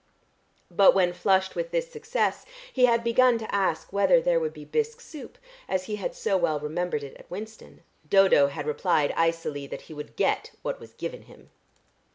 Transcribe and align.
But 0.71 0.95
when 0.95 1.13
flushed 1.13 1.55
with 1.55 1.69
this 1.69 1.91
success 1.91 2.43
he 2.73 2.85
had 2.85 3.03
begun 3.03 3.37
to 3.37 3.53
ask 3.53 3.93
whether 3.93 4.19
there 4.19 4.39
would 4.39 4.51
be 4.51 4.65
bisque 4.65 4.99
soup, 4.99 5.37
as 5.69 5.83
he 5.83 5.97
had 5.97 6.15
so 6.15 6.37
well 6.37 6.59
remembered 6.59 7.03
it 7.03 7.15
at 7.17 7.29
Winston, 7.29 7.83
Dodo 8.09 8.47
had 8.47 8.65
replied 8.65 9.13
icily 9.15 9.67
that 9.67 9.81
he 9.81 9.93
would 9.93 10.15
get 10.15 10.53
what 10.63 10.79
was 10.79 10.95
given 10.95 11.21
him. 11.21 11.51